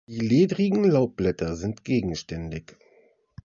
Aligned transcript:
Die 0.07 0.17
ledrigen 0.17 0.83
Laubblätter 0.83 1.55
sind 1.55 1.83
gegenständig. 1.85 2.75